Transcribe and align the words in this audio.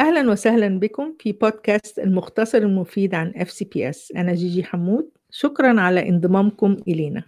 أهلا 0.00 0.30
وسهلا 0.30 0.78
بكم 0.78 1.14
في 1.20 1.32
بودكاست 1.32 1.98
المختصر 1.98 2.58
المفيد 2.58 3.14
عن 3.14 3.32
FCPS 3.32 4.16
أنا 4.16 4.34
جيجي 4.34 4.64
حمود. 4.64 5.10
شكرا 5.30 5.80
على 5.80 6.08
انضمامكم 6.08 6.76
إلينا. 6.88 7.22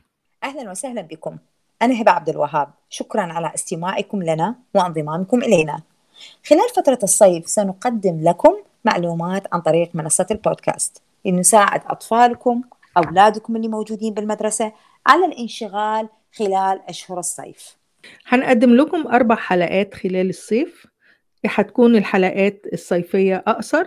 أهلا 0.45 0.71
وسهلا 0.71 1.03
بكم. 1.03 1.37
أنا 1.83 2.03
هبة 2.03 2.11
عبد 2.11 2.29
الوهاب. 2.29 2.69
شكرا 2.91 3.23
على 3.23 3.53
استماعكم 3.55 4.23
لنا 4.23 4.55
وانضمامكم 4.75 5.43
إلينا. 5.43 5.83
خلال 6.47 6.69
فترة 6.77 6.99
الصيف 7.03 7.49
سنقدم 7.49 8.21
لكم 8.23 8.57
معلومات 8.85 9.43
عن 9.53 9.61
طريق 9.61 9.91
منصة 9.95 10.27
البودكاست. 10.31 11.03
لنساعد 11.25 11.81
أطفالكم 11.87 12.63
أولادكم 12.97 13.57
اللي 13.57 13.69
موجودين 13.69 14.15
بالمدرسة 14.15 14.73
على 15.07 15.25
الانشغال 15.25 16.09
خلال 16.39 16.81
أشهر 16.89 17.19
الصيف. 17.19 17.77
هنقدم 18.27 18.75
لكم 18.75 19.07
أربع 19.07 19.35
حلقات 19.35 19.95
خلال 19.95 20.29
الصيف. 20.29 20.87
هتكون 21.47 21.97
الحلقات 21.97 22.67
الصيفية 22.73 23.45
أقصر 23.47 23.85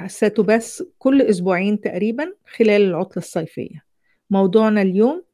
وستبث 0.00 0.82
كل 0.98 1.22
أسبوعين 1.22 1.80
تقريبا 1.80 2.32
خلال 2.56 2.82
العطلة 2.82 3.16
الصيفية. 3.22 3.84
موضوعنا 4.30 4.82
اليوم 4.82 5.24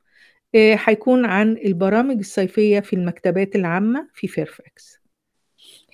هيكون 0.54 1.24
عن 1.24 1.52
البرامج 1.56 2.18
الصيفية 2.18 2.80
في 2.80 2.92
المكتبات 2.92 3.56
العامة 3.56 4.08
في 4.14 4.28
فيرفاكس. 4.28 5.00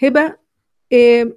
هبة 0.02 0.36
إيه 0.92 1.34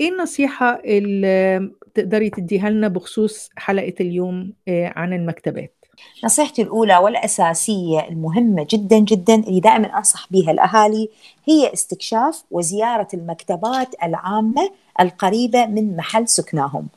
النصيحة 0.00 0.80
اللي 0.84 1.70
تقدري 1.94 2.30
تديها 2.30 2.70
لنا 2.70 2.88
بخصوص 2.88 3.50
حلقة 3.56 3.94
اليوم 4.00 4.52
عن 4.68 5.12
المكتبات؟ 5.12 5.83
نصيحتي 6.24 6.62
الأولى 6.62 6.96
والأساسية 6.98 8.08
المهمة 8.08 8.66
جدا 8.70 8.98
جدا 8.98 9.34
اللي 9.34 9.60
دائما 9.60 9.98
أنصح 9.98 10.26
بها 10.30 10.50
الأهالي 10.50 11.08
هي 11.48 11.72
استكشاف 11.72 12.44
وزيارة 12.50 13.08
المكتبات 13.14 13.94
العامة 14.02 14.70
القريبة 15.00 15.66
من 15.66 15.96
محل 15.96 16.28
سكناهم. 16.28 16.88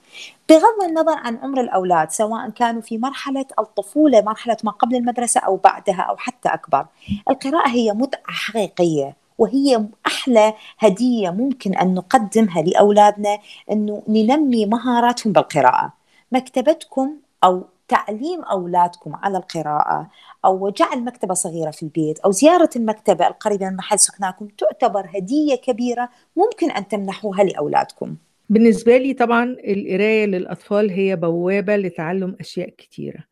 بغض 0.49 0.89
النظر 0.89 1.17
عن 1.17 1.37
عمر 1.37 1.61
الأولاد 1.61 2.11
سواء 2.11 2.49
كانوا 2.49 2.81
في 2.81 2.97
مرحلة 2.97 3.45
الطفولة 3.59 4.21
مرحلة 4.21 4.57
ما 4.63 4.71
قبل 4.71 4.95
المدرسة 4.95 5.39
أو 5.39 5.55
بعدها 5.57 6.01
أو 6.01 6.17
حتى 6.17 6.49
أكبر 6.49 6.85
القراءة 7.29 7.69
هي 7.69 7.93
متعة 7.93 8.21
حقيقية 8.27 9.15
وهي 9.37 9.85
أحلى 10.07 10.53
هدية 10.79 11.29
ممكن 11.29 11.75
أن 11.75 11.93
نقدمها 11.93 12.61
لأولادنا 12.61 13.39
أنه 13.71 14.03
ننمي 14.07 14.65
مهاراتهم 14.65 15.33
بالقراءة. 15.33 15.93
مكتبتكم 16.31 17.15
أو 17.43 17.63
تعليم 17.87 18.41
أولادكم 18.43 19.15
على 19.15 19.37
القراءة 19.37 20.09
أو 20.45 20.69
جعل 20.69 21.03
مكتبة 21.03 21.33
صغيرة 21.33 21.71
في 21.71 21.83
البيت 21.83 22.19
أو 22.19 22.31
زيارة 22.31 22.69
المكتبة 22.75 23.27
القريبة 23.27 23.69
من 23.69 23.75
محل 23.75 23.99
سكناكم 23.99 24.47
تعتبر 24.47 25.09
هدية 25.15 25.55
كبيرة 25.55 26.09
ممكن 26.35 26.71
أن 26.71 26.87
تمنحوها 26.87 27.43
لأولادكم. 27.43 28.15
بالنسبة 28.49 28.97
لي 28.97 29.13
طبعا 29.13 29.43
القراية 29.43 30.25
للأطفال 30.25 30.89
هي 30.89 31.15
بوابة 31.15 31.75
لتعلم 31.75 32.35
أشياء 32.39 32.69
كتيرة 32.69 33.23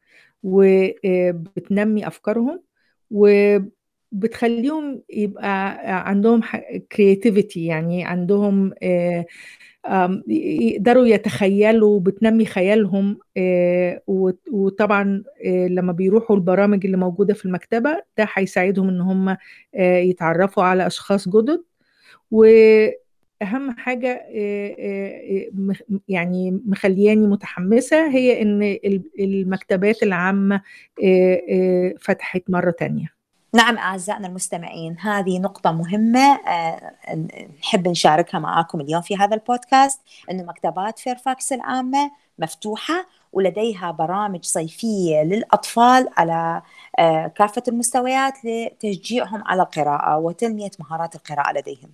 وبتنمي 0.43 2.07
أفكارهم 2.07 2.61
وبتخليهم 4.11 5.01
يبقى 5.09 5.77
عندهم 6.09 6.41
كرياتيفيتي 6.91 7.65
يعني 7.65 8.05
عندهم 8.05 8.73
يقدروا 10.27 11.05
يتخيلوا 11.05 11.99
بتنمي 11.99 12.45
خيالهم 12.45 13.17
وطبعا 14.51 15.23
لما 15.45 15.91
بيروحوا 15.91 16.35
البرامج 16.35 16.85
اللي 16.85 16.97
موجودة 16.97 17.33
في 17.33 17.45
المكتبة 17.45 18.01
ده 18.17 18.27
هيساعدهم 18.33 18.89
إن 18.89 19.01
هم 19.01 19.37
يتعرفوا 19.79 20.63
على 20.63 20.87
أشخاص 20.87 21.29
جدد. 21.29 21.63
وأهم 22.31 23.71
حاجة 23.77 24.25
يعني 26.07 26.61
مخلياني 26.65 27.27
متحمسة 27.27 28.07
هي 28.09 28.41
إن 28.41 28.77
المكتبات 29.19 30.03
العامة 30.03 30.61
فتحت 31.99 32.43
مرة 32.49 32.71
تانية. 32.71 33.15
نعم 33.55 33.77
أعزائنا 33.77 34.27
المستمعين 34.27 34.97
هذه 34.99 35.39
نقطة 35.39 35.71
مهمة 35.71 36.39
نحب 37.59 37.87
نشاركها 37.87 38.39
معاكم 38.39 38.81
اليوم 38.81 39.01
في 39.01 39.17
هذا 39.17 39.35
البودكاست 39.35 40.01
أنه 40.31 40.43
مكتبات 40.43 40.99
فيرفاكس 40.99 41.53
العامة 41.53 42.11
مفتوحة 42.39 43.05
ولديها 43.33 43.91
برامج 43.91 44.43
صيفية 44.43 45.23
للأطفال 45.23 46.09
على 46.17 46.61
كافة 47.35 47.63
المستويات 47.67 48.33
لتشجيعهم 48.43 49.43
على 49.45 49.61
القراءة 49.61 50.17
وتنمية 50.17 50.71
مهارات 50.79 51.15
القراءة 51.15 51.53
لديهم. 51.53 51.89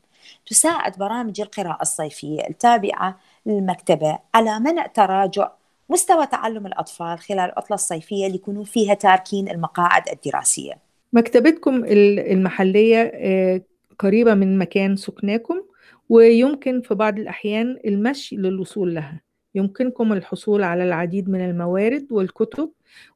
تساعد 0.47 0.97
برامج 0.97 1.41
القراءة 1.41 1.81
الصيفية 1.81 2.47
التابعة 2.49 3.17
للمكتبة 3.45 4.19
على 4.35 4.59
منع 4.59 4.87
تراجع 4.87 5.51
مستوى 5.89 6.25
تعلم 6.27 6.67
الأطفال 6.67 7.19
خلال 7.19 7.39
العطلة 7.39 7.75
الصيفية 7.75 8.27
ليكونوا 8.27 8.63
فيها 8.63 8.93
تاركين 8.93 9.49
المقاعد 9.49 10.09
الدراسية. 10.09 10.90
مكتبتكم 11.13 11.85
المحلية 11.87 13.11
قريبة 13.99 14.33
من 14.33 14.57
مكان 14.57 14.95
سكناكم 14.95 15.63
ويمكن 16.09 16.81
في 16.81 16.95
بعض 16.95 17.19
الأحيان 17.19 17.77
المشي 17.85 18.35
للوصول 18.35 18.95
لها. 18.95 19.21
يمكنكم 19.55 20.13
الحصول 20.13 20.63
على 20.63 20.83
العديد 20.83 21.29
من 21.29 21.41
الموارد 21.49 22.07
والكتب 22.11 22.71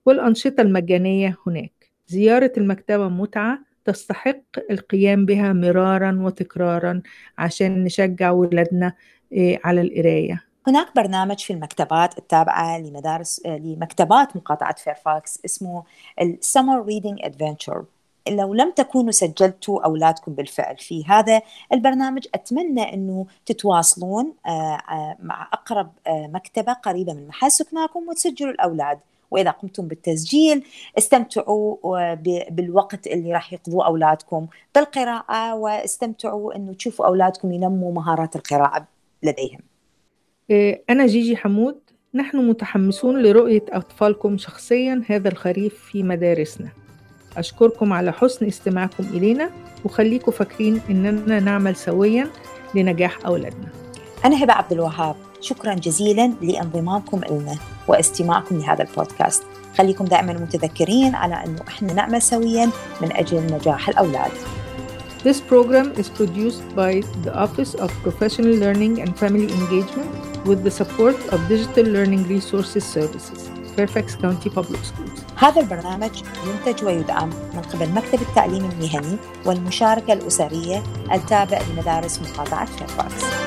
والأنشطة 0.06 0.62
المجانية 0.62 1.38
هناك. 1.48 1.92
زيارة 2.08 2.52
المكتبة 2.58 3.10
متعة 3.10 3.60
تستحق 3.86 4.42
القيام 4.72 5.26
بها 5.26 5.54
مرارا 5.54 6.20
وتكرارا 6.22 7.02
عشان 7.38 7.84
نشجع 7.84 8.32
ولادنا 8.32 8.94
على 9.64 9.82
القراية. 9.82 10.45
هناك 10.68 10.96
برنامج 10.96 11.40
في 11.40 11.54
المكتبات 11.54 12.18
التابعة 12.18 12.78
لمدارس 12.78 13.42
لمكتبات 13.46 14.36
مقاطعة 14.36 14.76
فيرفاكس 14.76 15.40
اسمه 15.46 15.84
ال 16.22 16.31
Summer 16.31 16.86
Reading 16.86 17.20
Adventure 17.22 17.84
لو 18.30 18.54
لم 18.54 18.72
تكونوا 18.72 19.12
سجلتوا 19.12 19.86
أولادكم 19.86 20.34
بالفعل 20.34 20.78
في 20.78 21.06
هذا 21.06 21.42
البرنامج 21.74 22.28
أتمنى 22.36 22.94
أنه 22.94 23.26
تتواصلون 23.46 24.34
مع 25.20 25.50
أقرب 25.54 25.92
مكتبة 26.08 26.74
قريبة 26.74 27.14
من 27.14 27.28
محل 27.28 27.52
سكناكم 27.52 28.10
وتسجلوا 28.10 28.52
الأولاد. 28.52 29.00
وإذا 29.32 29.52
قمتم 29.52 29.88
بالتسجيل 29.88 30.66
استمتعوا 30.98 32.14
بالوقت 32.50 33.08
اللي 33.08 33.34
راح 33.34 33.54
يقضوه 33.54 33.86
أولادكم 33.86 34.48
بالقراءة 34.76 35.56
واستمتعوا 35.56 36.56
أنه 36.56 36.74
تشوفوا 36.74 37.06
أولادكم 37.06 37.52
ينموا 37.52 37.94
مهارات 37.94 38.36
القراءة 38.36 38.86
لديهم. 39.24 39.60
أنا 40.90 41.08
جيجي 41.08 41.38
حمود. 41.38 41.76
نحن 42.14 42.38
متحمسون 42.38 43.22
لرؤية 43.22 43.66
أطفالكم 43.70 44.38
شخصيا 44.38 45.04
هذا 45.08 45.30
الخريف 45.30 45.74
في 45.92 46.04
مدارسنا. 46.04 46.70
أشكركم 47.38 47.94
على 47.94 48.14
حسن 48.14 48.46
استماعكم 48.46 49.04
إلينا 49.04 49.50
وخليكم 49.86 50.32
فاكرين 50.32 50.82
إننا 50.90 51.40
نعمل 51.40 51.76
سويا 51.76 52.28
لنجاح 52.76 53.26
أولادنا. 53.26 53.68
أنا 54.26 54.44
هبة 54.44 54.54
عبد 54.54 54.72
الوهاب. 54.72 55.16
شكرا 55.42 55.74
جزيلا 55.74 56.34
لانضمامكم 56.42 57.22
لنا 57.30 57.56
واستماعكم 57.88 58.58
لهذا 58.58 58.84
البودكاست. 58.84 59.44
خليكم 59.78 60.06
دائما 60.06 60.34
متذكرين 60.34 61.16
على 61.16 61.36
أنه 61.36 61.62
إحنا 61.68 61.94
نعمل 61.94 62.22
سويا 62.22 62.70
من 63.02 63.12
أجل 63.12 63.38
نجاح 63.54 63.90
الأولاد. 63.90 64.32
This 65.24 65.42
program 65.42 65.88
is 66.02 66.08
produced 66.08 66.76
by 66.76 67.02
the 67.26 67.34
Office 67.46 67.74
of 67.74 67.90
Professional 68.04 68.56
Learning 68.64 69.02
and 69.02 69.18
Family 69.18 69.50
Engagement. 69.60 70.35
With 70.46 70.64
the 70.64 70.74
support 70.82 71.18
of 71.34 71.40
Digital 71.54 71.86
Learning 71.96 72.24
Resources 72.36 72.84
Services, 72.98 73.40
Fairfax 73.76 74.16
County 74.16 74.50
Public 74.50 74.84
Schools. 74.86 75.20
هذا 75.38 75.62
البرنامج 75.62 76.24
ينتج 76.48 76.86
ويدعم 76.86 77.30
من 77.30 77.62
قبل 77.62 77.90
مكتب 77.90 78.22
التعليم 78.22 78.70
المهني 78.72 79.18
والمشاركة 79.46 80.14
الأسرية 80.14 80.84
التابع 81.12 81.62
لمدارس 81.62 82.20
مقاطعة 82.22 82.66
فيرفاكس. 82.66 83.45